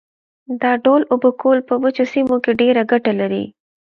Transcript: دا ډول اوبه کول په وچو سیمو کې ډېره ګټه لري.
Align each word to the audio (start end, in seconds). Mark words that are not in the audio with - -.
دا 0.61 0.71
ډول 0.83 1.01
اوبه 1.11 1.29
کول 1.41 1.59
په 1.67 1.73
وچو 1.83 2.05
سیمو 2.13 2.35
کې 2.43 2.51
ډېره 2.61 2.81
ګټه 2.91 3.11
لري. 3.19 3.43